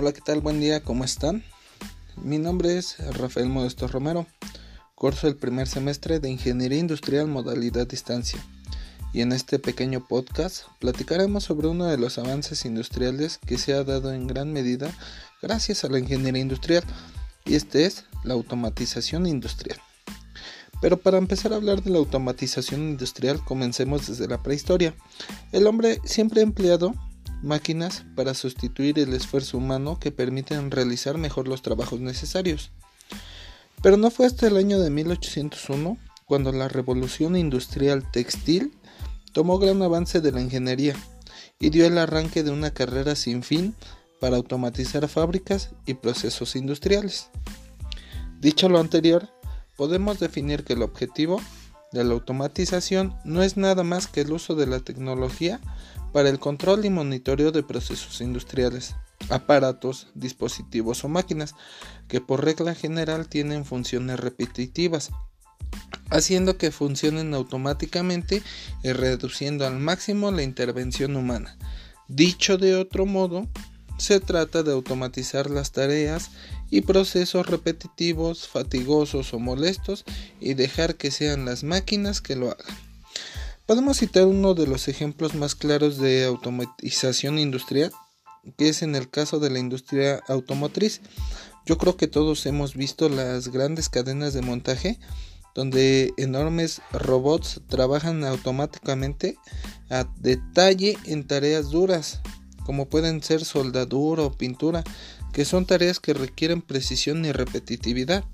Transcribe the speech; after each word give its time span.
Hola, 0.00 0.12
¿qué 0.12 0.20
tal? 0.20 0.38
Buen 0.40 0.60
día, 0.60 0.84
¿cómo 0.84 1.02
están? 1.02 1.42
Mi 2.22 2.38
nombre 2.38 2.78
es 2.78 2.98
Rafael 3.16 3.48
Modesto 3.48 3.88
Romero. 3.88 4.28
Curso 4.94 5.26
el 5.26 5.34
primer 5.34 5.66
semestre 5.66 6.20
de 6.20 6.30
Ingeniería 6.30 6.78
Industrial 6.78 7.26
modalidad 7.26 7.84
distancia. 7.84 8.38
Y 9.12 9.22
en 9.22 9.32
este 9.32 9.58
pequeño 9.58 10.06
podcast 10.06 10.66
platicaremos 10.78 11.42
sobre 11.42 11.66
uno 11.66 11.86
de 11.86 11.98
los 11.98 12.16
avances 12.16 12.64
industriales 12.64 13.40
que 13.44 13.58
se 13.58 13.72
ha 13.72 13.82
dado 13.82 14.12
en 14.12 14.28
gran 14.28 14.52
medida 14.52 14.88
gracias 15.42 15.82
a 15.82 15.88
la 15.88 15.98
ingeniería 15.98 16.42
industrial, 16.42 16.84
y 17.44 17.56
este 17.56 17.84
es 17.84 18.04
la 18.22 18.34
automatización 18.34 19.26
industrial. 19.26 19.80
Pero 20.80 20.98
para 20.98 21.18
empezar 21.18 21.52
a 21.52 21.56
hablar 21.56 21.82
de 21.82 21.90
la 21.90 21.98
automatización 21.98 22.82
industrial, 22.82 23.44
comencemos 23.44 24.06
desde 24.06 24.28
la 24.28 24.40
prehistoria. 24.44 24.94
El 25.50 25.66
hombre 25.66 26.00
siempre 26.04 26.38
ha 26.38 26.44
empleado 26.44 26.94
máquinas 27.42 28.04
para 28.14 28.34
sustituir 28.34 28.98
el 28.98 29.14
esfuerzo 29.14 29.58
humano 29.58 29.98
que 29.98 30.12
permiten 30.12 30.70
realizar 30.70 31.18
mejor 31.18 31.48
los 31.48 31.62
trabajos 31.62 32.00
necesarios. 32.00 32.70
Pero 33.82 33.96
no 33.96 34.10
fue 34.10 34.26
hasta 34.26 34.46
el 34.46 34.56
año 34.56 34.78
de 34.78 34.90
1801 34.90 35.96
cuando 36.24 36.52
la 36.52 36.68
revolución 36.68 37.36
industrial 37.36 38.10
textil 38.10 38.72
tomó 39.32 39.58
gran 39.58 39.80
avance 39.82 40.20
de 40.20 40.32
la 40.32 40.40
ingeniería 40.40 40.94
y 41.60 41.70
dio 41.70 41.86
el 41.86 41.98
arranque 41.98 42.42
de 42.42 42.50
una 42.50 42.70
carrera 42.72 43.14
sin 43.14 43.42
fin 43.42 43.74
para 44.20 44.36
automatizar 44.36 45.08
fábricas 45.08 45.70
y 45.86 45.94
procesos 45.94 46.56
industriales. 46.56 47.30
Dicho 48.40 48.68
lo 48.68 48.78
anterior, 48.78 49.28
podemos 49.76 50.18
definir 50.18 50.64
que 50.64 50.74
el 50.74 50.82
objetivo 50.82 51.40
de 51.92 52.04
la 52.04 52.14
automatización 52.14 53.14
no 53.24 53.42
es 53.42 53.56
nada 53.56 53.82
más 53.82 54.06
que 54.06 54.20
el 54.20 54.32
uso 54.32 54.54
de 54.54 54.66
la 54.66 54.80
tecnología 54.80 55.60
para 56.12 56.28
el 56.28 56.38
control 56.38 56.84
y 56.84 56.90
monitoreo 56.90 57.52
de 57.52 57.62
procesos 57.62 58.20
industriales, 58.20 58.94
aparatos, 59.28 60.08
dispositivos 60.14 61.04
o 61.04 61.08
máquinas 61.08 61.54
que 62.08 62.20
por 62.20 62.44
regla 62.44 62.74
general 62.74 63.28
tienen 63.28 63.64
funciones 63.64 64.18
repetitivas, 64.20 65.10
haciendo 66.10 66.56
que 66.56 66.70
funcionen 66.70 67.34
automáticamente 67.34 68.42
y 68.82 68.92
reduciendo 68.92 69.66
al 69.66 69.78
máximo 69.78 70.30
la 70.30 70.42
intervención 70.42 71.16
humana. 71.16 71.56
Dicho 72.08 72.56
de 72.56 72.74
otro 72.74 73.04
modo, 73.04 73.46
se 73.98 74.20
trata 74.20 74.62
de 74.62 74.72
automatizar 74.72 75.50
las 75.50 75.72
tareas 75.72 76.30
y 76.70 76.82
procesos 76.82 77.46
repetitivos, 77.46 78.48
fatigosos 78.48 79.34
o 79.34 79.38
molestos 79.38 80.04
y 80.40 80.54
dejar 80.54 80.96
que 80.96 81.10
sean 81.10 81.44
las 81.44 81.64
máquinas 81.64 82.20
que 82.20 82.36
lo 82.36 82.52
hagan. 82.52 82.87
Podemos 83.68 83.98
citar 83.98 84.24
uno 84.24 84.54
de 84.54 84.66
los 84.66 84.88
ejemplos 84.88 85.34
más 85.34 85.54
claros 85.54 85.98
de 85.98 86.24
automatización 86.24 87.38
industrial, 87.38 87.92
que 88.56 88.70
es 88.70 88.80
en 88.80 88.96
el 88.96 89.10
caso 89.10 89.40
de 89.40 89.50
la 89.50 89.58
industria 89.58 90.22
automotriz. 90.26 91.02
Yo 91.66 91.76
creo 91.76 91.94
que 91.94 92.06
todos 92.06 92.46
hemos 92.46 92.74
visto 92.74 93.10
las 93.10 93.48
grandes 93.48 93.90
cadenas 93.90 94.32
de 94.32 94.40
montaje 94.40 94.98
donde 95.54 96.14
enormes 96.16 96.80
robots 96.92 97.60
trabajan 97.68 98.24
automáticamente 98.24 99.36
a 99.90 100.06
detalle 100.16 100.96
en 101.04 101.26
tareas 101.26 101.68
duras, 101.68 102.22
como 102.64 102.88
pueden 102.88 103.22
ser 103.22 103.44
soldadura 103.44 104.22
o 104.22 104.32
pintura, 104.32 104.82
que 105.34 105.44
son 105.44 105.66
tareas 105.66 106.00
que 106.00 106.14
requieren 106.14 106.62
precisión 106.62 107.22
y 107.26 107.32
repetitividad. 107.32 108.24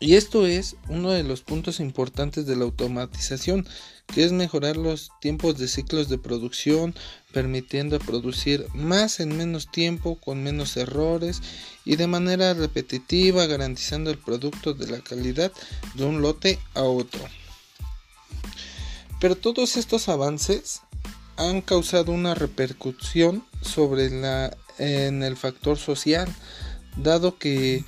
Y 0.00 0.14
esto 0.14 0.46
es 0.46 0.76
uno 0.88 1.10
de 1.10 1.24
los 1.24 1.42
puntos 1.42 1.80
importantes 1.80 2.46
de 2.46 2.54
la 2.54 2.64
automatización, 2.64 3.66
que 4.06 4.24
es 4.24 4.32
mejorar 4.32 4.76
los 4.76 5.10
tiempos 5.20 5.58
de 5.58 5.66
ciclos 5.66 6.08
de 6.08 6.18
producción, 6.18 6.94
permitiendo 7.32 7.98
producir 7.98 8.66
más 8.74 9.18
en 9.18 9.36
menos 9.36 9.70
tiempo, 9.70 10.16
con 10.16 10.42
menos 10.42 10.76
errores 10.76 11.42
y 11.84 11.96
de 11.96 12.06
manera 12.06 12.54
repetitiva, 12.54 13.46
garantizando 13.46 14.10
el 14.10 14.18
producto 14.18 14.72
de 14.72 14.86
la 14.86 15.00
calidad 15.00 15.52
de 15.94 16.04
un 16.04 16.22
lote 16.22 16.60
a 16.74 16.82
otro. 16.82 17.20
Pero 19.20 19.36
todos 19.36 19.76
estos 19.76 20.08
avances 20.08 20.82
han 21.36 21.60
causado 21.60 22.12
una 22.12 22.34
repercusión 22.34 23.44
sobre 23.62 24.10
la 24.10 24.56
en 24.78 25.22
el 25.22 25.36
factor 25.36 25.76
social, 25.76 26.28
dado 27.02 27.38
que 27.38 27.84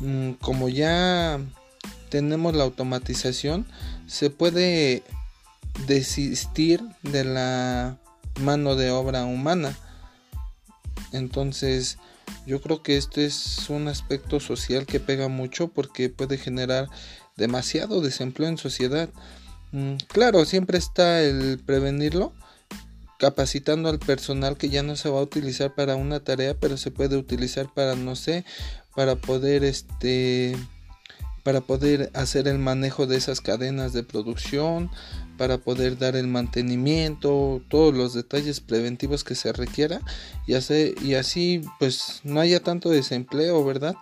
mm, 0.00 0.32
como 0.40 0.68
ya 0.68 1.40
tenemos 2.08 2.54
la 2.54 2.64
automatización, 2.64 3.66
se 4.06 4.30
puede 4.30 5.02
desistir 5.86 6.82
de 7.02 7.24
la 7.24 7.98
mano 8.40 8.76
de 8.76 8.90
obra 8.90 9.24
humana. 9.24 9.76
Entonces, 11.12 11.98
yo 12.46 12.60
creo 12.60 12.82
que 12.82 12.96
este 12.96 13.24
es 13.24 13.68
un 13.68 13.88
aspecto 13.88 14.40
social 14.40 14.86
que 14.86 15.00
pega 15.00 15.28
mucho 15.28 15.68
porque 15.68 16.08
puede 16.08 16.38
generar 16.38 16.88
demasiado 17.36 18.00
desempleo 18.00 18.48
en 18.48 18.58
sociedad. 18.58 19.08
Mm, 19.72 19.96
claro, 20.08 20.44
siempre 20.44 20.78
está 20.78 21.22
el 21.22 21.58
prevenirlo, 21.58 22.32
capacitando 23.24 23.88
al 23.88 23.98
personal 23.98 24.58
que 24.58 24.68
ya 24.68 24.82
no 24.82 24.96
se 24.96 25.08
va 25.08 25.18
a 25.18 25.22
utilizar 25.22 25.74
para 25.74 25.96
una 25.96 26.20
tarea, 26.20 26.52
pero 26.60 26.76
se 26.76 26.90
puede 26.90 27.16
utilizar 27.16 27.72
para, 27.72 27.94
no 27.94 28.16
sé, 28.16 28.44
para 28.94 29.16
poder 29.16 29.64
este 29.64 30.54
para 31.42 31.62
poder 31.62 32.10
hacer 32.12 32.48
el 32.48 32.58
manejo 32.58 33.06
de 33.06 33.16
esas 33.16 33.40
cadenas 33.40 33.94
de 33.94 34.02
producción, 34.02 34.90
para 35.38 35.56
poder 35.56 35.96
dar 35.96 36.16
el 36.16 36.26
mantenimiento, 36.26 37.62
todos 37.70 37.94
los 37.94 38.12
detalles 38.12 38.60
preventivos 38.60 39.24
que 39.24 39.34
se 39.34 39.54
requiera 39.54 40.02
y, 40.46 41.14
así 41.14 41.62
pues 41.78 42.20
no 42.24 42.40
haya 42.40 42.62
tanto 42.62 42.90
desempleo, 42.90 43.64
¿verdad? 43.64 43.94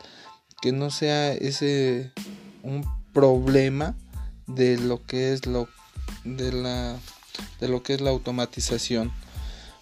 Que 0.60 0.72
no 0.72 0.90
sea 0.90 1.32
ese 1.32 2.10
un 2.64 2.84
problema 3.12 3.94
de 4.48 4.78
lo 4.78 5.06
que 5.06 5.32
es 5.32 5.46
lo 5.46 5.68
de 6.24 6.50
la 6.50 6.98
de 7.60 7.68
lo 7.68 7.82
que 7.82 7.94
es 7.94 8.00
la 8.00 8.10
automatización. 8.10 9.12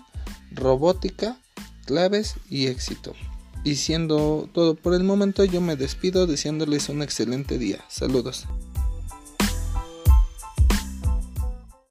robótica 0.52 1.38
claves 1.86 2.36
y 2.50 2.68
éxito. 2.68 3.14
Y 3.64 3.76
siendo 3.76 4.50
todo 4.54 4.76
por 4.76 4.94
el 4.94 5.04
momento, 5.04 5.44
yo 5.44 5.60
me 5.60 5.76
despido 5.76 6.28
deseándoles 6.28 6.90
un 6.90 7.02
excelente 7.02 7.58
día. 7.58 7.84
Saludos. 7.90 8.46